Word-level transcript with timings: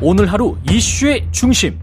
오늘 0.00 0.30
하루 0.32 0.56
이슈의 0.70 1.26
중심. 1.32 1.76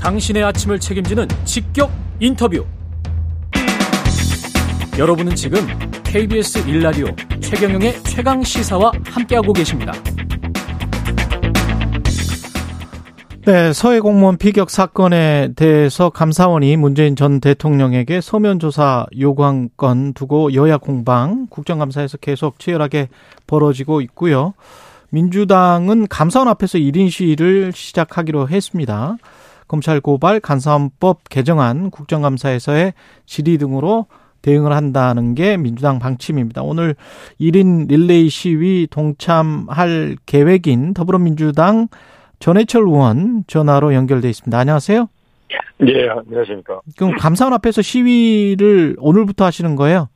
당신의 0.00 0.44
아침을 0.44 0.78
책임지는 0.78 1.26
직격 1.44 1.90
인터뷰. 2.20 2.64
여러분은 4.96 5.34
지금 5.34 5.66
KBS 6.04 6.68
일라디오 6.68 7.06
최경영의 7.40 8.04
최강 8.04 8.44
시사와 8.44 8.92
함께하고 9.06 9.52
계십니다. 9.52 9.92
네, 13.44 13.72
서해 13.72 13.98
공무원 13.98 14.36
피격 14.36 14.70
사건에 14.70 15.48
대해서 15.56 16.10
감사원이 16.10 16.76
문재인 16.76 17.16
전 17.16 17.40
대통령에게 17.40 18.20
서면 18.20 18.60
조사 18.60 19.06
요구한 19.18 19.70
건 19.76 20.12
두고 20.12 20.54
여야 20.54 20.76
공방 20.76 21.48
국정감사에서 21.48 22.18
계속 22.18 22.60
치열하게 22.60 23.08
벌어지고 23.48 24.00
있고요. 24.02 24.54
민주당은 25.10 26.06
감사원 26.08 26.48
앞에서 26.48 26.78
1인 26.78 27.10
시위를 27.10 27.72
시작하기로 27.72 28.48
했습니다. 28.48 29.16
검찰 29.68 30.00
고발, 30.00 30.40
간사원법 30.40 31.28
개정안, 31.28 31.90
국정감사에서의 31.90 32.92
질의 33.26 33.58
등으로 33.58 34.06
대응을 34.42 34.72
한다는 34.72 35.34
게 35.34 35.56
민주당 35.56 35.98
방침입니다. 35.98 36.62
오늘 36.62 36.94
1인 37.40 37.88
릴레이 37.88 38.28
시위 38.28 38.86
동참할 38.90 40.16
계획인 40.26 40.94
더불어민주당 40.94 41.88
전해철 42.38 42.82
의원 42.82 43.44
전화로 43.46 43.94
연결돼 43.94 44.28
있습니다. 44.30 44.58
안녕하세요. 44.58 45.08
네, 45.78 46.08
안녕하십니까. 46.08 46.80
그럼 46.96 47.16
감사원 47.16 47.52
앞에서 47.54 47.82
시위를 47.82 48.96
오늘부터 48.98 49.44
하시는 49.44 49.76
거예요? 49.76 50.08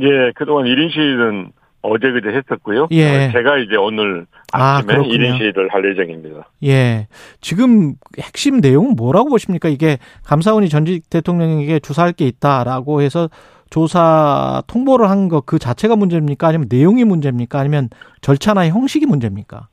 예, 0.00 0.32
그동안 0.34 0.66
1인 0.66 0.92
시위는 0.92 1.52
어제 1.82 2.10
그제 2.12 2.28
했었고요. 2.28 2.88
예. 2.92 3.30
제가 3.32 3.58
이제 3.58 3.76
오늘 3.76 4.26
아, 4.52 4.76
아침에 4.76 4.94
그렇군요. 4.94 5.14
1인 5.14 5.38
시위를 5.38 5.68
할 5.72 5.84
예정입니다. 5.90 6.48
예. 6.64 7.08
지금 7.40 7.94
핵심 8.20 8.60
내용은 8.60 8.94
뭐라고 8.96 9.28
보십니까? 9.30 9.68
이게 9.68 9.98
감사원이 10.24 10.68
전직 10.68 11.10
대통령에게 11.10 11.80
조사할 11.80 12.12
게 12.12 12.26
있다라고 12.26 13.02
해서 13.02 13.28
조사 13.70 14.62
통보를 14.66 15.08
한 15.10 15.28
거 15.28 15.40
그 15.40 15.58
자체가 15.58 15.96
문제입니까? 15.96 16.46
아니면 16.48 16.66
내용이 16.70 17.04
문제입니까? 17.04 17.58
아니면 17.58 17.88
절차나 18.20 18.68
형식이 18.68 19.06
문제입니까? 19.06 19.66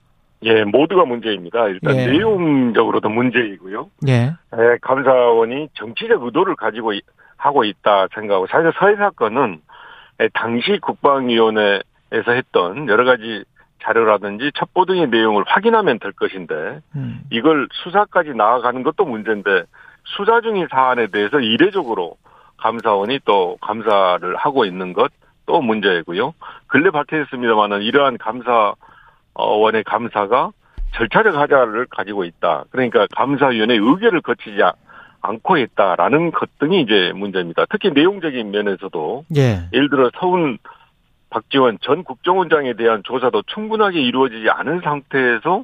예, 0.44 0.64
모두가 0.64 1.03
문제입니다. 1.06 1.67
일단 1.67 1.95
예. 1.97 2.08
내용적으로도 2.08 3.09
문제이고요. 3.09 3.89
예. 4.08 4.14
예, 4.14 4.78
감사원이 4.81 5.67
정치적 5.73 6.23
의도를 6.23 6.56
가지고 6.56 6.94
이- 6.94 7.02
하고 7.38 7.64
있다 7.66 8.08
생각하고 8.16 8.47
사실 8.47 8.72
서해 8.80 8.95
사건은 8.95 9.59
예, 10.22 10.30
당시 10.34 10.80
국방위원회 10.81 11.81
에서 12.12 12.32
했던 12.32 12.88
여러 12.88 13.06
가지 13.06 13.44
자료라든지 13.84 14.52
첩보 14.56 14.86
등의 14.86 15.08
내용을 15.08 15.44
확인하면 15.48 16.00
될 16.00 16.12
것인데 16.12 16.82
음. 16.96 17.22
이걸 17.32 17.68
수사까지 17.72 18.32
나아가는 18.36 18.82
것도 18.84 19.06
문제인데 19.06 19.64
수사 20.06 20.42
중인 20.42 20.68
사안에 20.70 21.08
대해서 21.08 21.40
이례적으로 21.40 22.18
감사원이 22.58 23.20
또 23.26 23.58
감사를 23.62 24.36
하고 24.36 24.66
있는 24.66 24.94
것 24.94 25.12
또 25.50 25.62
문제이고요. 25.62 26.36
근래 26.68 26.92
밝혀졌습니다만은 26.92 27.82
이러한 27.82 28.20
감사원의 28.20 29.84
감사가 29.84 30.52
절차적 30.94 31.36
하자를 31.36 31.88
가지고 31.90 32.24
있다. 32.24 32.66
그러니까 32.70 33.08
감사위원회 33.16 33.76
의결을 33.78 34.22
거치지 34.22 34.62
아- 34.62 34.74
않고 35.22 35.58
있다라는 35.58 36.32
것 36.32 36.50
등이 36.60 36.82
이제 36.82 37.12
문제입니다. 37.16 37.66
특히 37.70 37.90
내용적인 37.90 38.52
면에서도 38.52 39.26
예. 39.38 39.68
예를 39.74 39.90
들어 39.90 40.12
서훈 40.20 40.60
박지원 41.30 41.77
전 41.81 42.03
국정원장에 42.03 42.73
대한 42.73 43.02
조사도 43.03 43.44
충분하게 43.47 44.02
이루어지지 44.02 44.49
않은 44.49 44.81
상태에서 44.83 45.63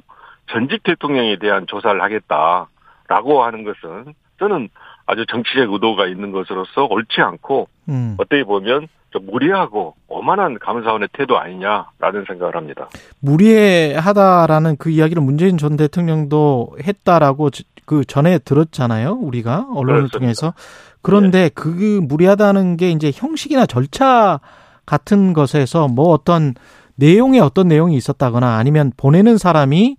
전직 0.50 0.82
대통령에 0.84 1.38
대한 1.38 1.66
조사를 1.66 2.00
하겠다라고 2.00 3.42
하는 3.44 3.64
것은 3.64 4.14
저는 4.38 4.68
아주 5.06 5.24
정치적 5.26 5.72
의도가 5.72 6.06
있는 6.06 6.32
것으로서 6.32 6.84
옳지 6.84 7.20
않고 7.20 7.68
음. 7.88 8.14
어떻게 8.18 8.44
보면 8.44 8.88
좀 9.10 9.26
무리하고 9.26 9.94
오만한 10.08 10.58
감사원의 10.58 11.08
태도 11.12 11.38
아니냐라는 11.38 12.24
생각을 12.26 12.54
합니다. 12.56 12.88
무리하다라는 13.20 14.76
그 14.78 14.90
이야기를 14.90 15.22
문재인 15.22 15.58
전 15.58 15.76
대통령도 15.76 16.76
했다라고 16.84 17.50
저- 17.50 17.64
그 17.84 18.04
전에 18.04 18.38
들었잖아요. 18.38 19.12
우리가 19.12 19.66
언론을 19.74 20.08
그렇습니다. 20.08 20.18
통해서. 20.18 20.54
그런데 21.02 21.50
그 21.54 22.00
무리하다는 22.02 22.76
게 22.76 22.90
이제 22.90 23.12
형식이나 23.14 23.64
절차 23.66 24.40
같은 24.86 25.32
것에서 25.32 25.88
뭐 25.88 26.08
어떤 26.08 26.54
내용에 26.96 27.40
어떤 27.40 27.68
내용이 27.68 27.96
있었다거나 27.96 28.56
아니면 28.56 28.92
보내는 28.96 29.36
사람이 29.36 29.96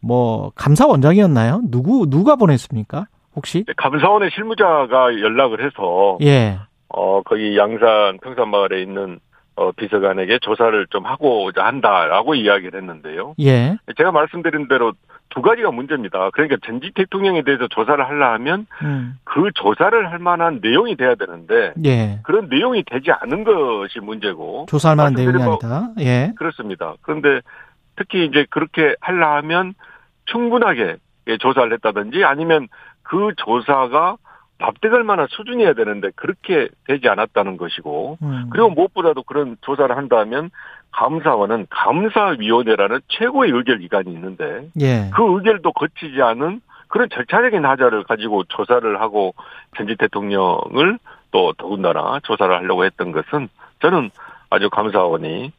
뭐 0.00 0.52
감사원장이었나요? 0.54 1.62
누구 1.70 2.08
누가 2.08 2.36
보냈습니까? 2.36 3.06
혹시? 3.36 3.64
감사원의 3.76 4.30
실무자가 4.34 5.20
연락을 5.20 5.64
해서 5.64 6.18
예. 6.22 6.58
어 6.88 7.22
거기 7.22 7.56
양산 7.56 8.18
평산마을에 8.22 8.82
있는 8.82 9.20
어 9.56 9.72
비서관에게 9.72 10.38
조사를 10.40 10.86
좀 10.90 11.04
하고자 11.04 11.64
한다라고 11.64 12.34
이야기를 12.34 12.80
했는데요. 12.80 13.34
예. 13.40 13.76
제가 13.98 14.10
말씀드린 14.10 14.68
대로 14.68 14.92
두 15.30 15.42
가지가 15.42 15.70
문제입니다. 15.70 16.30
그러니까 16.30 16.56
전직 16.64 16.94
대통령에 16.94 17.42
대해서 17.42 17.68
조사를 17.68 18.04
하려 18.04 18.32
하면 18.34 18.66
음. 18.82 19.18
그 19.24 19.50
조사를 19.54 20.10
할 20.10 20.18
만한 20.18 20.60
내용이 20.62 20.96
돼야 20.96 21.14
되는데 21.14 21.72
예. 21.84 22.20
그런 22.24 22.48
내용이 22.48 22.82
되지 22.84 23.10
않은 23.12 23.44
것이 23.44 24.00
문제고 24.00 24.66
조사할 24.68 24.96
만한 24.96 25.14
내용이 25.14 25.42
아니다. 25.42 25.90
예. 26.00 26.32
그렇습니다. 26.36 26.94
그런데 27.02 27.40
특히 27.96 28.26
이제 28.26 28.46
그렇게 28.50 28.96
하려 29.00 29.36
하면 29.36 29.74
충분하게 30.26 30.96
예, 31.28 31.38
조사를 31.38 31.72
했다든지 31.74 32.24
아니면 32.24 32.68
그 33.02 33.32
조사가 33.36 34.16
납득할 34.60 35.02
만한 35.04 35.26
수준이어야 35.30 35.72
되는데 35.72 36.10
그렇게 36.14 36.68
되지 36.86 37.08
않았다는 37.08 37.56
것이고 37.56 38.18
음. 38.22 38.50
그리고 38.50 38.70
무엇보다도 38.70 39.22
그런 39.24 39.56
조사를 39.62 39.96
한다면 39.96 40.50
감사원은 40.92 41.66
감사위원회라는 41.70 43.00
최고의 43.08 43.52
의결 43.52 43.78
기관이 43.78 44.12
있는데 44.12 44.68
예. 44.80 45.10
그 45.14 45.22
의결도 45.36 45.72
거치지 45.72 46.20
않은 46.20 46.60
그런 46.88 47.08
절차적인 47.08 47.64
하자를 47.64 48.04
가지고 48.04 48.44
조사를 48.44 49.00
하고 49.00 49.34
전직 49.76 49.96
대통령을 49.98 50.98
또 51.30 51.52
더군다나 51.54 52.20
조사를 52.24 52.54
하려고 52.54 52.84
했던 52.84 53.12
것은 53.12 53.48
저는 53.80 54.10
아주 54.50 54.68
감사원이 54.68 55.52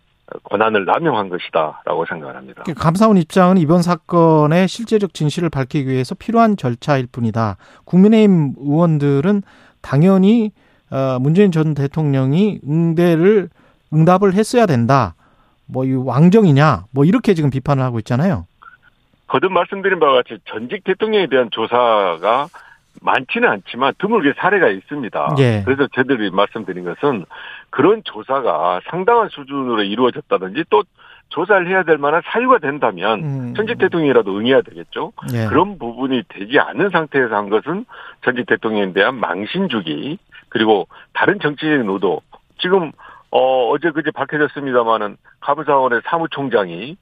권한을 0.43 0.85
남용한 0.85 1.29
것이다라고 1.29 2.05
생각을 2.05 2.35
합니다. 2.35 2.63
그 2.65 2.73
감사원 2.73 3.17
입장은 3.17 3.57
이번 3.57 3.81
사건의 3.81 4.67
실제적 4.67 5.13
진실을 5.13 5.49
밝히기 5.49 5.89
위해서 5.89 6.15
필요한 6.15 6.57
절차일 6.57 7.07
뿐이다. 7.11 7.57
국민의힘 7.85 8.53
의원들은 8.57 9.43
당연히 9.81 10.51
어, 10.89 11.17
문재인 11.19 11.51
전 11.51 11.73
대통령이 11.73 12.59
응대를 12.67 13.49
응답을 13.93 14.33
했어야 14.33 14.65
된다. 14.65 15.15
뭐 15.65 15.85
이 15.85 15.93
왕정이냐? 15.93 16.85
뭐 16.91 17.05
이렇게 17.05 17.33
지금 17.33 17.49
비판을 17.49 17.81
하고 17.83 17.97
있잖아요. 17.99 18.45
거듭 19.27 19.51
말씀드린 19.53 19.99
바와 19.99 20.15
같이 20.15 20.37
전직 20.45 20.83
대통령에 20.83 21.27
대한 21.27 21.49
조사가 21.51 22.47
많지는 23.01 23.47
않지만 23.47 23.93
드물게 23.97 24.33
사례가 24.37 24.67
있습니다. 24.67 25.35
예. 25.39 25.61
그래서 25.63 25.87
저들이 25.95 26.29
말씀드린 26.31 26.83
것은 26.83 27.25
그런 27.71 28.03
조사가 28.03 28.81
상당한 28.89 29.29
수준으로 29.29 29.83
이루어졌다든지 29.83 30.65
또 30.69 30.83
조사를 31.29 31.67
해야 31.67 31.83
될 31.83 31.97
만한 31.97 32.21
사유가 32.25 32.59
된다면 32.59 33.23
음. 33.23 33.53
전직 33.55 33.77
대통령이라도 33.77 34.37
응해야 34.37 34.61
되겠죠. 34.61 35.13
예. 35.33 35.47
그런 35.47 35.79
부분이 35.79 36.23
되지 36.27 36.59
않은 36.59 36.89
상태에서 36.89 37.33
한 37.33 37.49
것은 37.49 37.85
전직 38.23 38.45
대통령에 38.45 38.91
대한 38.91 39.15
망신 39.15 39.69
주기 39.69 40.19
그리고 40.49 40.87
다른 41.13 41.39
정치적인 41.39 41.89
의도 41.89 42.21
지금 42.59 42.91
어 43.31 43.69
어제 43.69 43.91
그제 43.91 44.11
밝혀졌습니다마는 44.11 45.15
감사원의 45.39 46.01
사무총장이 46.03 46.97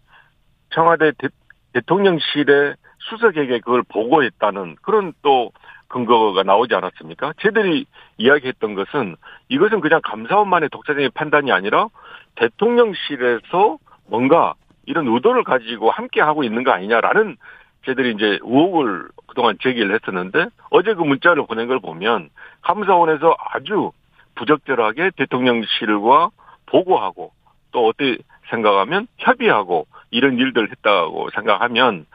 청와대 0.69 1.11
대, 1.17 1.27
대 1.73 1.81
통령실의 1.87 2.75
수석에게 2.99 3.59
그걸 3.59 3.81
보고했다는 3.89 4.75
그런 4.83 5.13
또 5.23 5.51
근거가 5.89 6.43
나오지 6.43 6.73
않았습니까? 6.75 7.33
저들이 7.41 7.85
이야기했던 8.17 8.75
것은 8.75 9.15
이것은 9.49 9.81
그냥 9.81 9.99
감사원만의 10.03 10.69
독자적인 10.69 11.11
판단이 11.13 11.51
아니라 11.51 11.87
대통령실에서 12.35 13.77
뭔가 14.07 14.53
이런 14.85 15.07
의도를 15.07 15.43
가지고 15.43 15.91
함께 15.91 16.21
하고 16.21 16.43
있는 16.43 16.63
거 16.63 16.71
아니냐라는 16.71 17.37
저들이 17.85 18.13
이제 18.13 18.39
의혹을 18.41 19.09
그동안 19.27 19.57
제기를 19.61 19.93
했었는데 19.93 20.47
어제 20.69 20.93
그 20.93 21.01
문자를 21.01 21.45
보낸 21.45 21.67
걸 21.67 21.79
보면 21.79 22.29
감사원에서 22.61 23.35
아주 23.53 23.91
부적절하게 24.35 25.11
대통령실과 25.17 26.29
보고하고 26.67 27.31
또 27.71 27.87
어떻게 27.87 28.17
생각하면 28.49 29.07
협의하고 29.17 29.87
이런 30.11 30.37
일들을 30.37 30.69
했다고 30.71 31.29
생각하면 31.31 32.05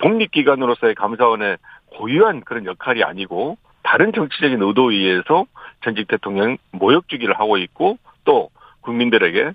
독립기관으로서의 0.00 0.94
감사원의 0.94 1.56
고유한 1.96 2.42
그런 2.42 2.66
역할이 2.66 3.02
아니고 3.04 3.56
다른 3.82 4.12
정치적인 4.12 4.62
의도에 4.62 4.94
의해서 4.94 5.46
전직 5.82 6.08
대통령 6.08 6.58
모욕 6.72 7.08
주기를 7.08 7.38
하고 7.38 7.56
있고 7.56 7.98
또 8.24 8.50
국민들에게 8.82 9.52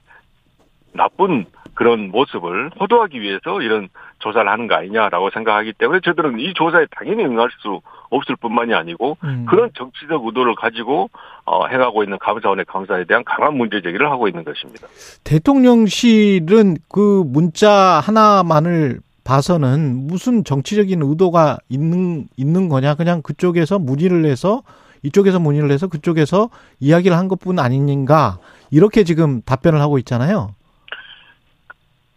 나쁜 0.93 1.45
그런 1.73 2.09
모습을 2.09 2.71
호도하기 2.79 3.21
위해서 3.21 3.61
이런 3.61 3.89
조사를 4.19 4.49
하는 4.49 4.67
거 4.67 4.75
아니냐라고 4.75 5.29
생각하기 5.29 5.73
때문에 5.73 5.99
저들은 6.03 6.39
이 6.39 6.53
조사에 6.53 6.85
당연히 6.91 7.25
응할 7.25 7.49
수 7.59 7.81
없을 8.09 8.35
뿐만이 8.37 8.73
아니고 8.73 9.17
음. 9.23 9.45
그런 9.47 9.69
정치적 9.75 10.25
의도를 10.25 10.55
가지고 10.55 11.09
어, 11.43 11.67
행하고 11.67 12.03
있는 12.03 12.17
감사원의 12.19 12.65
감사에 12.65 13.03
대한 13.03 13.23
강한 13.25 13.55
문제 13.57 13.81
제기를 13.81 14.09
하고 14.09 14.27
있는 14.27 14.43
것입니다. 14.45 14.87
대통령실은 15.25 16.77
그 16.89 17.23
문자 17.25 17.99
하나만을 17.99 18.99
봐서는 19.25 20.07
무슨 20.07 20.43
정치적인 20.45 21.01
의도가 21.01 21.57
있는 21.67 22.27
있는 22.37 22.69
거냐 22.69 22.95
그냥 22.95 23.21
그쪽에서 23.21 23.79
문의를 23.79 24.23
해서 24.25 24.61
이쪽에서 25.03 25.39
문의를 25.39 25.71
해서 25.71 25.87
그쪽에서 25.87 26.49
이야기를 26.79 27.17
한 27.17 27.27
것뿐 27.27 27.59
아닌가 27.59 28.37
이렇게 28.71 29.03
지금 29.03 29.41
답변을 29.41 29.81
하고 29.81 29.97
있잖아요. 29.97 30.51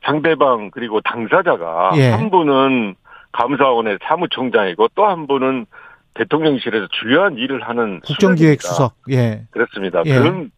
상대방 0.05 0.71
그리고 0.71 1.01
당사자가 1.01 1.93
예. 1.97 2.11
한 2.11 2.31
분은 2.31 2.95
감사원의 3.33 3.99
사무총장이고 4.03 4.89
또 4.95 5.07
한 5.07 5.27
분은 5.27 5.67
대통령실에서 6.15 6.89
주요한 7.01 7.37
일을 7.37 7.63
하는 7.63 8.01
국정기획수석. 8.01 8.95
예. 9.11 9.43
그렇습니다. 9.51 10.03
예. 10.07 10.19
그런 10.19 10.51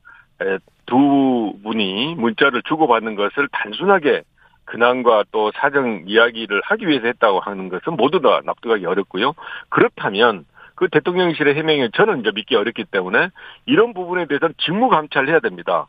두 0.87 1.53
분이 1.63 2.15
문자를 2.17 2.63
주고받는 2.69 3.15
것을 3.15 3.49
단순하게 3.53 4.23
근황과 4.71 5.25
또 5.33 5.51
사정 5.55 6.05
이야기를 6.07 6.63
하기 6.65 6.87
위해서 6.87 7.07
했다고 7.07 7.41
하는 7.41 7.69
것은 7.69 7.97
모두 7.97 8.21
다 8.21 8.41
납득하기 8.45 8.87
어렵고요. 8.87 9.35
그렇다면 9.69 10.45
그 10.75 10.89
대통령실의 10.89 11.57
해명에 11.57 11.91
저는 11.95 12.21
이제 12.21 12.31
믿기 12.35 12.57
어렵기 12.57 12.85
때문에 12.85 13.29
이런 13.67 13.93
부분에 13.93 14.27
대해서는 14.27 14.55
직무 14.59 14.89
감찰을 14.89 15.29
해야 15.29 15.41
됩니다. 15.41 15.89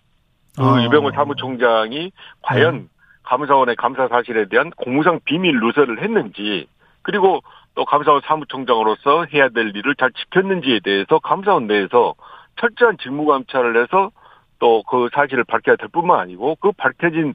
그 0.57 0.63
아. 0.63 0.83
유병호 0.83 1.12
사무총장이 1.12 2.12
과연 2.42 2.75
네. 2.75 2.83
감사원의 3.24 3.75
감사 3.78 4.07
사실에 4.07 4.45
대한 4.45 4.72
공무상 4.72 5.19
비밀 5.24 5.60
누설을 5.60 6.01
했는지 6.01 6.68
그리고 7.04 7.42
또 7.75 7.86
감사원 7.86 8.22
사무총장으로서 8.25 9.25
해야 9.34 9.48
될 9.50 9.74
일을 9.75 9.95
잘 9.95 10.12
지켰는지에 10.12 10.81
대해서 10.84 11.19
감사원 11.19 11.68
내에서 11.68 12.16
철저한 12.60 12.98
직무 12.98 13.25
감찰을 13.25 13.81
해서 13.81 14.12
또 14.60 14.84
그 14.84 15.10
사실을 15.13 15.44
밝혀야 15.44 15.75
될 15.77 15.88
뿐만 15.89 16.19
아니고 16.19 16.56
그 16.56 16.72
밝혀진 16.74 17.34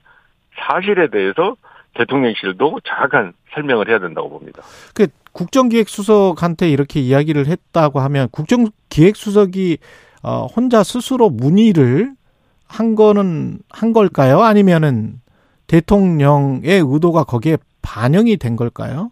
사실에 0.58 1.08
대해서 1.08 1.56
대통령실도 1.94 2.80
정확한 2.84 3.32
설명을 3.54 3.88
해야 3.88 3.98
된다고 3.98 4.28
봅니다. 4.28 4.62
그 4.94 5.08
국정기획수석한테 5.32 6.70
이렇게 6.70 7.00
이야기를 7.00 7.46
했다고 7.46 8.00
하면 8.00 8.28
국정기획수석이 8.30 9.78
어, 10.22 10.46
혼자 10.46 10.82
스스로 10.82 11.30
문의를 11.30 12.12
한 12.68 12.94
거는 12.94 13.58
한 13.70 13.92
걸까요? 13.92 14.40
아니면은 14.40 15.20
대통령의 15.66 16.82
의도가 16.84 17.24
거기에 17.24 17.58
반영이 17.82 18.36
된 18.36 18.56
걸까요? 18.56 19.10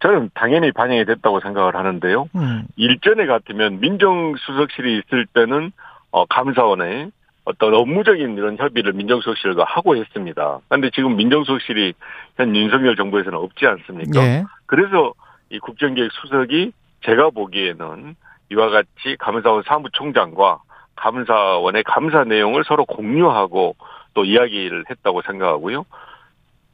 저는 0.00 0.30
당연히 0.34 0.72
반영이 0.72 1.04
됐다고 1.04 1.40
생각을 1.40 1.76
하는데요. 1.76 2.28
음. 2.34 2.64
일전에 2.76 3.26
같으면 3.26 3.80
민정수석실이 3.80 4.98
있을 4.98 5.26
때는 5.26 5.72
어, 6.10 6.24
감사원에 6.26 7.10
어떤 7.50 7.74
업무적인 7.74 8.36
이런 8.36 8.56
협의를 8.56 8.92
민정수석실과 8.92 9.64
하고 9.64 9.96
했습니다. 9.96 10.60
그런데 10.68 10.90
지금 10.90 11.16
민정수석실이 11.16 11.94
현 12.36 12.56
윤석열 12.56 12.96
정부에서는 12.96 13.36
없지 13.38 13.66
않습니까? 13.66 14.20
예. 14.22 14.44
그래서 14.66 15.12
이 15.50 15.58
국정기획 15.58 16.10
수석이 16.12 16.72
제가 17.04 17.30
보기에는 17.30 18.14
이와 18.52 18.68
같이 18.68 19.16
감사원 19.18 19.62
사무총장과 19.64 20.60
감사원의 20.96 21.82
감사 21.84 22.24
내용을 22.24 22.64
서로 22.64 22.84
공유하고 22.84 23.74
또 24.14 24.24
이야기를 24.24 24.84
했다고 24.90 25.22
생각하고요. 25.22 25.84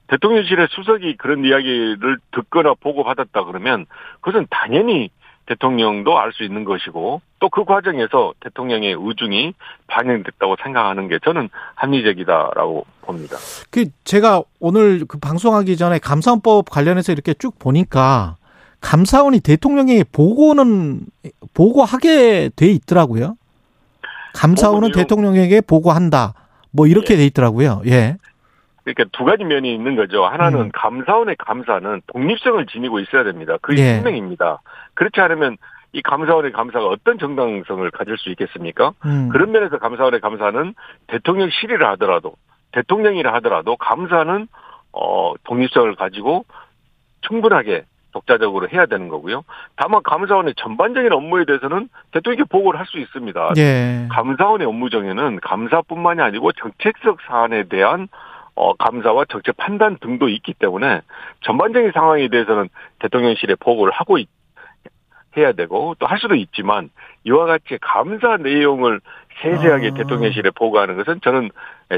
대통령실의 0.09 0.69
수석이 0.71 1.17
그런 1.17 1.45
이야기를 1.45 2.19
듣거나 2.33 2.75
보고 2.75 3.03
받았다 3.03 3.45
그러면 3.45 3.87
그것은 4.21 4.47
당연히 4.51 5.11
대통령도 5.47 6.19
알 6.19 6.33
수 6.33 6.43
있는 6.45 6.65
것이고 6.65 7.21
또 7.39 7.49
그 7.49 7.65
과정에서 7.65 8.35
대통령의 8.41 8.97
의중이 8.99 9.55
반영됐다고 9.87 10.57
생각하는 10.63 11.09
게 11.09 11.19
저는 11.25 11.49
합리적이다라고 11.75 12.85
봅니다. 13.03 13.37
그 13.71 13.87
제가 14.05 14.43
오늘 14.61 15.05
그 15.07 15.19
방송하기 15.19 15.77
전에 15.77 15.99
감사원법 15.99 16.69
관련해서 16.71 17.13
이렇게 17.13 17.35
쭉 17.35 17.59
보니까 17.59 18.37
감사원이 18.81 19.41
대통령에게 19.41 20.05
보고는 20.13 21.01
보고하게 21.55 22.51
돼 22.55 22.67
있더라고요. 22.67 23.37
감사원은 24.35 24.91
보고요. 24.91 25.03
대통령에게 25.03 25.61
보고한다. 25.63 26.35
뭐 26.71 26.87
이렇게 26.87 27.15
예. 27.15 27.19
돼 27.19 27.27
있더라고요. 27.27 27.83
예. 27.87 28.17
그러니까 28.87 29.05
두 29.13 29.25
가지 29.25 29.43
면이 29.43 29.75
있는 29.75 29.97
거죠. 29.97 30.25
하나는 30.25 30.61
음. 30.61 30.71
감사원의 30.73 31.35
감사는 31.39 32.03
독립성을 32.07 32.65
지니고 32.67 33.01
있어야 33.01 33.25
됩니다. 33.25 33.57
그게 33.61 33.83
예. 33.83 33.95
생명입니다. 33.95 34.61
그렇지 34.95 35.21
않으면 35.21 35.57
이 35.93 36.03
감사원의 36.03 36.53
감사가 36.53 36.87
어떤 36.87 37.19
정당성을 37.19 37.91
가질 37.91 38.17
수 38.17 38.31
있겠습니까? 38.31 38.93
음. 39.05 39.29
그런 39.31 39.51
면에서 39.51 39.79
감사원의 39.79 40.21
감사는 40.21 40.75
대통령실이라 41.09 41.91
하더라도 41.93 42.35
대통령이라 42.73 43.35
하더라도 43.35 43.77
감사는 43.77 44.47
어 44.93 45.35
독립성을 45.43 45.93
가지고 45.97 46.45
충분하게 47.23 47.87
독자적으로 48.13 48.69
해야 48.69 48.87
되는 48.87 49.09
거고요. 49.09 49.43
다만 49.75 50.01
감사원의 50.05 50.55
전반적인 50.57 51.13
업무에 51.13 51.45
대해서는 51.45 51.89
대통령께 52.13 52.45
보고를 52.49 52.79
할 52.79 52.87
수 52.87 52.99
있습니다. 52.99 53.55
예. 53.57 54.07
감사원의 54.13 54.67
업무 54.67 54.91
중에는 54.91 55.41
감사뿐만이 55.41 56.23
아니고 56.23 56.53
정책적 56.53 57.19
사안에 57.27 57.65
대한 57.65 58.07
어, 58.57 58.75
감사와 58.75 59.27
정책 59.29 59.57
판단 59.57 59.99
등도 60.01 60.29
있기 60.29 60.55
때문에 60.55 61.03
전반적인 61.43 61.93
상황에 61.93 62.29
대해서는 62.29 62.69
대통령실에 63.01 63.55
보고를 63.57 63.93
하고 63.93 64.19
있, 64.19 64.29
해야 65.37 65.53
되고 65.53 65.95
또 65.99 66.07
할 66.07 66.19
수도 66.19 66.35
있지만 66.35 66.89
이와 67.25 67.45
같이 67.45 67.77
감사 67.83 68.39
내용을 68.39 69.01
세세하게 69.43 69.89
아. 69.89 69.95
대통령실에 69.95 70.51
보고하는 70.51 70.97
것은 70.97 71.21
저는 71.23 71.51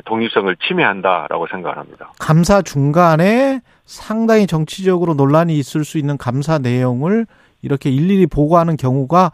독립성을 0.05 0.55
침해한다라고 0.67 1.47
생각을 1.47 1.79
합니다. 1.79 2.11
감사 2.19 2.63
중간에 2.63 3.61
상당히 3.85 4.49
정치적으로 4.49 5.15
논란이 5.15 5.57
있을 5.57 5.85
수 5.85 5.99
있는 5.99 6.19
감사 6.19 6.59
내용을 6.59 7.27
이렇게 7.63 7.91
일일이 7.91 8.27
보고하는 8.27 8.77
경우가 8.77 9.31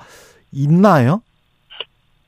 있나요? 0.52 1.22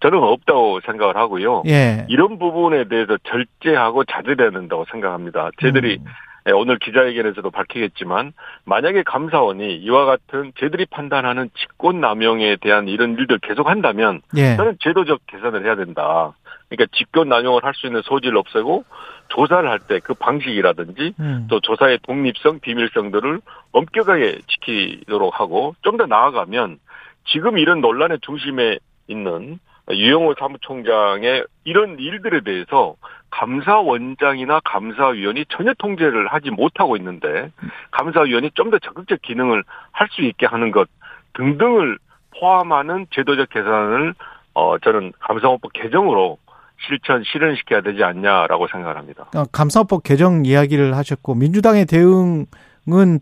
저는 0.07 0.23
없다고 0.23 0.81
생각을 0.87 1.17
하고요. 1.17 1.65
예. 1.67 2.07
이런 2.09 2.39
부분에 2.39 2.85
대해서 2.89 3.17
절제하고 3.25 4.05
자제해야 4.05 4.51
된다고 4.53 4.85
생각합니다. 4.93 5.51
저희들이 5.61 5.99
음. 6.01 6.05
예, 6.49 6.53
오늘 6.53 6.79
기자회견에서도 6.79 7.51
밝히겠지만 7.51 8.33
만약에 8.67 9.03
감사원이 9.03 9.79
이와 9.79 10.05
같은 10.05 10.53
저들이 10.61 10.87
판단하는 10.87 11.51
직권 11.59 12.01
남용에 12.01 12.55
대한 12.61 12.87
이런 12.87 13.17
일들 13.19 13.39
계속 13.41 13.69
한다면 13.69 14.21
예. 14.37 14.55
저는 14.55 14.77
제도적 14.81 15.23
개선을 15.27 15.65
해야 15.65 15.75
된다. 15.75 16.35
그러니까 16.69 16.87
직권 16.97 17.29
남용을 17.29 17.65
할 17.65 17.75
수 17.75 17.87
있는 17.89 18.03
소지를 18.03 18.37
없애고 18.39 18.85
조사를 19.31 19.69
할 19.69 19.81
때 19.89 19.99
그 19.99 20.15
방식이라든지 20.15 21.15
음. 21.19 21.47
또 21.51 21.59
조사의 21.59 21.99
독립성, 22.07 22.61
비밀성들을 22.61 23.41
엄격하게 23.73 24.39
지키도록 24.47 25.41
하고 25.41 25.75
좀 25.83 25.97
더 25.97 26.07
나아가면 26.07 26.79
지금 27.27 27.59
이런 27.59 27.81
논란의 27.81 28.19
중심에 28.23 28.79
있는 29.09 29.59
유영호 29.91 30.35
사무총장의 30.39 31.45
이런 31.65 31.99
일들에 31.99 32.41
대해서 32.43 32.97
감사원장이나 33.31 34.61
감사위원이 34.65 35.45
전혀 35.49 35.73
통제를 35.79 36.29
하지 36.29 36.51
못하고 36.51 36.97
있는데 36.97 37.51
감사위원이 37.91 38.51
좀 38.55 38.71
더 38.71 38.79
적극적 38.79 39.23
기능을 39.23 39.63
할 39.93 40.09
수 40.11 40.23
있게 40.23 40.47
하는 40.47 40.71
것 40.73 40.89
등등을 41.35 41.99
포함하는 42.39 43.07
제도적 43.15 43.49
개선을 43.51 44.15
어 44.55 44.79
저는 44.79 45.13
감사원법 45.21 45.73
개정으로 45.73 46.39
실천 46.87 47.23
실현시켜야 47.25 47.81
되지 47.81 48.03
않냐라고 48.05 48.67
생각을 48.69 48.97
합니다. 48.97 49.27
어, 49.35 49.45
감사원법 49.53 50.03
개정 50.03 50.45
이야기를 50.45 50.97
하셨고 50.97 51.35
민주당의 51.35 51.87
대응은 51.87 52.47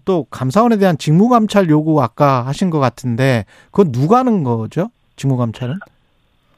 또 0.05 0.25
감사원에 0.31 0.77
대한 0.79 0.97
직무감찰 0.99 1.69
요구 1.71 2.03
아까 2.03 2.47
하신 2.47 2.71
것 2.71 2.79
같은데 2.81 3.45
그건 3.71 3.93
누가 3.93 4.19
하는 4.19 4.45
거죠? 4.45 4.89
직무감찰은? 5.17 5.75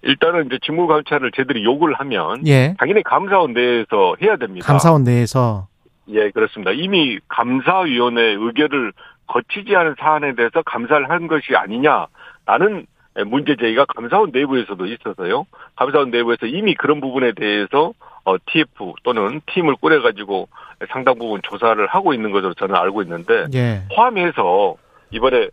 일단은 0.06 0.46
이제 0.46 0.58
직무 0.64 0.86
감찰을 0.86 1.32
제들이 1.32 1.64
요구를 1.64 1.94
하면 1.94 2.46
예. 2.46 2.74
당연히 2.78 3.02
감사원 3.02 3.52
내에서 3.52 4.16
해야 4.22 4.36
됩니다. 4.36 4.66
감사원 4.66 5.04
내에서 5.04 5.66
예 6.08 6.30
그렇습니다. 6.30 6.70
이미 6.72 7.18
감사위원회 7.28 8.22
의결을 8.38 8.92
거치지 9.26 9.74
않은 9.74 9.96
사안에 9.98 10.34
대해서 10.36 10.62
감사를 10.62 11.10
한 11.10 11.26
것이 11.26 11.56
아니냐라는 11.56 12.86
문제 13.26 13.56
제기가 13.56 13.86
감사원 13.86 14.30
내부에서도 14.32 14.86
있어서요. 14.86 15.46
감사원 15.74 16.10
내부에서 16.10 16.46
이미 16.46 16.74
그런 16.74 17.00
부분에 17.00 17.32
대해서 17.32 17.92
어, 18.24 18.36
TF 18.46 18.94
또는 19.02 19.40
팀을 19.46 19.76
꾸려가지고 19.76 20.48
상당 20.90 21.18
부분 21.18 21.40
조사를 21.42 21.84
하고 21.86 22.12
있는 22.12 22.30
것으로 22.32 22.54
저는 22.54 22.74
알고 22.74 23.02
있는데 23.02 23.46
예. 23.54 23.82
포함해서 23.94 24.76
이번에 25.10 25.48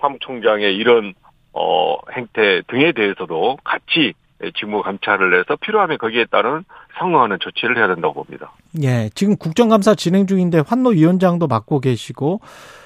사무총장의 0.00 0.74
이런 0.74 1.14
어, 1.52 1.96
행태 2.12 2.62
등에 2.68 2.92
대해서도 2.92 3.58
같이 3.64 4.14
직무 4.58 4.82
감찰을 4.82 5.38
해서 5.38 5.56
필요하면 5.60 5.98
거기에 5.98 6.24
따른 6.30 6.64
상응하는 6.98 7.38
조치를 7.40 7.76
해야 7.78 7.86
된다고 7.86 8.14
봅니다. 8.14 8.52
예, 8.82 9.08
지금 9.14 9.36
국정감사 9.36 9.94
진행 9.94 10.26
중인데 10.26 10.62
환노위원장도 10.66 11.46
맡고 11.46 11.80
계시고 11.80 12.40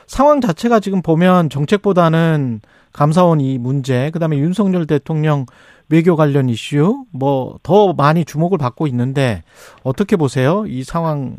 상황 0.07 0.41
자체가 0.41 0.81
지금 0.81 1.03
보면 1.03 1.49
정책보다는 1.49 2.61
감사원 2.93 3.41
이 3.41 3.59
문제, 3.59 4.11
그다음에 4.11 4.39
윤석열 4.39 4.87
대통령 4.87 5.47
외교 5.89 6.17
관련 6.17 6.49
이슈 6.49 7.05
뭐 7.13 7.59
더 7.63 7.93
많이 7.95 8.25
주목을 8.25 8.59
받고 8.59 8.87
있는데 8.89 9.43
어떻게 9.83 10.17
보세요? 10.17 10.65
이 10.67 10.83
상황을? 10.85 11.37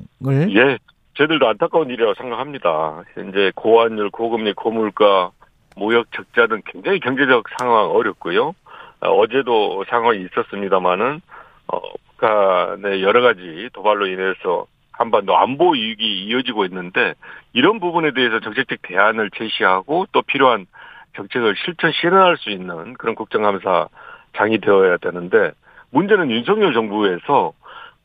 예. 0.55 0.77
저희들도 1.17 1.48
안타까운 1.48 1.88
일이라고 1.89 2.13
생각합니다. 2.15 3.01
현재 3.15 3.51
고환율, 3.55 4.12
고금리, 4.12 4.53
고물가, 4.53 5.31
무역 5.77 6.12
적자 6.12 6.48
등 6.48 6.62
굉장히 6.65 7.00
경제적 7.00 7.46
상황 7.57 7.91
어렵고요. 7.91 8.55
어, 9.00 9.10
어제도 9.10 9.84
상황이 9.89 10.25
있었습니다만은 10.25 11.22
어, 11.67 11.79
북한의 12.17 13.03
여러 13.03 13.22
가지 13.22 13.69
도발로 13.74 14.07
인해서 14.07 14.65
한반도 14.91 15.38
안보 15.38 15.72
위기 15.74 16.25
이어지고 16.25 16.65
있는데 16.65 17.13
이런 17.53 17.79
부분에 17.79 18.12
대해서 18.12 18.39
정책적 18.39 18.79
대안을 18.81 19.29
제시하고 19.31 20.07
또 20.12 20.24
필요한 20.24 20.65
정책을 21.15 21.55
실천 21.63 21.91
실현할 21.91 22.38
수 22.38 22.50
있는 22.50 22.93
그런 22.96 23.13
국정감사 23.15 23.88
장이 24.36 24.60
되어야 24.60 24.98
되는데 24.98 25.51
문제는 25.91 26.31
윤석열 26.31 26.74
정부에서 26.74 27.53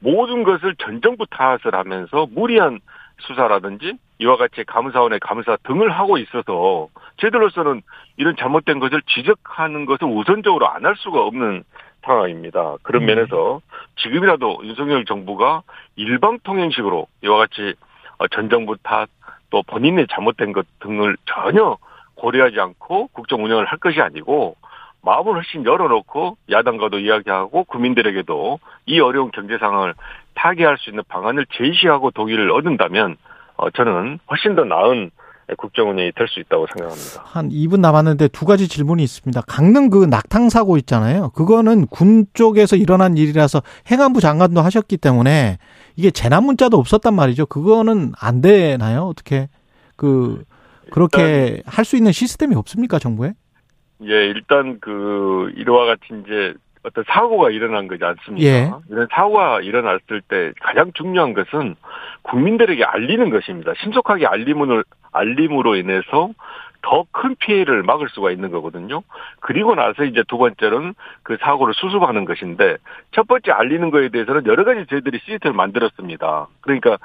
모든 0.00 0.42
것을 0.42 0.74
전 0.76 1.00
정부 1.00 1.24
탓을 1.26 1.74
하면서 1.74 2.26
무리한 2.30 2.80
수사라든지 3.20 3.94
이와 4.22 4.36
같이 4.36 4.64
감사원의 4.64 5.20
감사 5.20 5.56
등을 5.64 5.90
하고 5.90 6.18
있어서 6.18 6.88
저희들로서는 7.18 7.82
이런 8.16 8.36
잘못된 8.36 8.78
것을 8.78 9.02
지적하는 9.08 9.84
것을 9.86 10.06
우선적으로 10.08 10.68
안 10.68 10.84
할 10.84 10.94
수가 10.96 11.20
없는 11.20 11.64
상황입니다. 12.04 12.76
그런 12.82 13.02
음. 13.02 13.06
면에서 13.06 13.60
지금이라도 13.96 14.60
윤석열 14.64 15.04
정부가 15.04 15.62
일방통행식으로 15.96 17.06
이와 17.22 17.36
같이 17.38 17.74
어, 18.18 18.26
전 18.28 18.48
정부 18.48 18.76
탓 18.82 19.08
또 19.52 19.62
본인의 19.62 20.06
잘못된 20.10 20.52
것 20.52 20.66
등을 20.80 21.16
전혀 21.26 21.76
고려하지 22.14 22.58
않고 22.58 23.08
국정 23.08 23.44
운영을 23.44 23.66
할 23.66 23.78
것이 23.78 24.00
아니고 24.00 24.56
마음을 25.02 25.34
훨씬 25.34 25.64
열어놓고 25.64 26.38
야당과도 26.50 26.98
이야기하고 27.00 27.64
국민들에게도 27.64 28.60
이 28.86 29.00
어려운 29.00 29.30
경제 29.30 29.58
상황을 29.58 29.94
타개할 30.34 30.78
수 30.78 30.88
있는 30.88 31.02
방안을 31.06 31.44
제시하고 31.52 32.12
동의를 32.12 32.50
얻는다면 32.50 33.16
어, 33.56 33.70
저는 33.70 34.18
훨씬 34.30 34.54
더 34.54 34.64
나은 34.64 35.10
국정운영이 35.58 36.12
될 36.12 36.28
수 36.28 36.40
있다고 36.40 36.66
생각합니다. 36.72 37.22
한 37.26 37.50
2분 37.50 37.80
남았는데 37.80 38.28
두 38.28 38.46
가지 38.46 38.68
질문이 38.68 39.02
있습니다. 39.02 39.42
강릉 39.42 39.90
그 39.90 40.04
낙탕 40.06 40.48
사고 40.48 40.78
있잖아요. 40.78 41.30
그거는 41.30 41.86
군 41.88 42.26
쪽에서 42.32 42.76
일어난 42.76 43.16
일이라서 43.18 43.60
행안부 43.90 44.20
장관도 44.20 44.60
하셨기 44.62 44.96
때문에 44.96 45.58
이게 45.96 46.10
재난 46.10 46.44
문자도 46.44 46.78
없었단 46.78 47.14
말이죠. 47.14 47.46
그거는 47.46 48.12
안 48.18 48.40
되나요? 48.40 49.02
어떻게 49.02 49.48
그 49.96 50.42
그렇게 50.90 51.62
할 51.66 51.84
수 51.84 51.96
있는 51.96 52.12
시스템이 52.12 52.54
없습니까, 52.54 52.98
정부에? 52.98 53.34
예, 54.04 54.06
일단 54.26 54.78
그 54.80 55.52
이와 55.56 55.84
같이 55.86 56.02
이제 56.24 56.54
어떤 56.84 57.04
사고가 57.06 57.50
일어난 57.50 57.86
거지 57.86 58.04
않습니까? 58.04 58.46
예. 58.46 58.70
이런 58.90 59.06
사고가 59.12 59.60
일어났을 59.60 60.20
때 60.26 60.52
가장 60.60 60.92
중요한 60.94 61.32
것은 61.32 61.76
국민들에게 62.22 62.84
알리는 62.84 63.30
것입니다. 63.30 63.72
신속하게 63.82 64.26
알림을 64.26 64.84
알림으로 65.12 65.76
인해서 65.76 66.30
더 66.84 67.04
큰 67.12 67.36
피해를 67.36 67.84
막을 67.84 68.08
수가 68.08 68.32
있는 68.32 68.50
거거든요. 68.50 69.02
그리고 69.38 69.76
나서 69.76 70.02
이제 70.02 70.24
두 70.26 70.38
번째는 70.38 70.94
그 71.22 71.36
사고를 71.40 71.74
수습하는 71.74 72.24
것인데 72.24 72.78
첫 73.12 73.28
번째 73.28 73.52
알리는 73.52 73.90
거에 73.90 74.08
대해서는 74.08 74.46
여러 74.46 74.64
가지 74.64 74.84
저희들이 74.86 75.20
시스템을 75.24 75.54
만들었습니다. 75.54 76.48
그러니까 76.60 76.98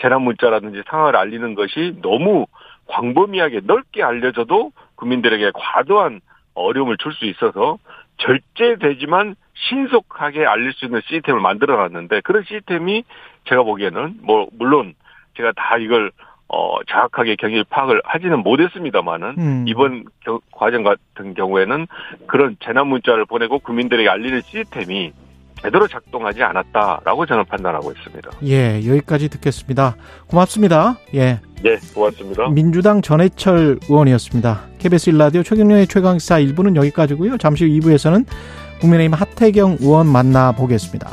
재난 0.00 0.22
문자라든지 0.22 0.82
상황을 0.88 1.16
알리는 1.16 1.54
것이 1.56 1.96
너무 2.02 2.46
광범위하게 2.86 3.62
넓게 3.64 4.04
알려져도 4.04 4.70
국민들에게 4.94 5.50
과도한 5.52 6.20
어려움을 6.54 6.96
줄 6.98 7.12
수 7.12 7.24
있어서 7.24 7.78
절제되지만 8.18 9.36
신속하게 9.54 10.46
알릴 10.46 10.72
수 10.72 10.84
있는 10.84 11.00
시스템을 11.06 11.40
만들어 11.40 11.76
놨는데 11.76 12.20
그런 12.22 12.42
시스템이 12.44 13.04
제가 13.48 13.62
보기에는 13.62 14.18
뭐 14.22 14.48
물론 14.52 14.94
제가 15.36 15.52
다 15.56 15.76
이걸 15.78 16.10
어 16.48 16.82
정확하게 16.84 17.36
경일 17.36 17.64
파악을 17.64 18.02
하지는 18.04 18.40
못했습니다만은 18.40 19.34
음. 19.38 19.64
이번 19.66 20.04
겨, 20.24 20.40
과정 20.52 20.82
같은 20.82 21.34
경우에는 21.34 21.86
그런 22.26 22.56
재난 22.64 22.88
문자를 22.88 23.24
보내고 23.24 23.58
국민들에게 23.60 24.08
알리는 24.08 24.40
시스템이 24.42 25.12
제대로 25.62 25.86
작동하지 25.88 26.42
않았다라고 26.42 27.24
저는 27.24 27.46
판단하고 27.46 27.92
있습니다. 27.92 28.30
예, 28.44 28.76
여기까지 28.86 29.30
듣겠습니다. 29.30 29.96
고맙습니다. 30.28 30.98
예. 31.14 31.40
네, 31.64 31.78
고맙습니다. 31.94 32.50
민주당 32.50 33.00
전해철 33.00 33.78
의원이었습니다. 33.88 34.66
KBS 34.78 35.08
일라디오 35.08 35.42
최경련의 35.42 35.86
최강사 35.86 36.38
1부는 36.38 36.76
여기까지고요. 36.76 37.38
잠시 37.38 37.64
후 37.64 37.70
2부에서는 37.80 38.26
국민의힘 38.80 39.14
하태경 39.14 39.78
의원 39.80 40.06
만나보겠습니다. 40.06 41.10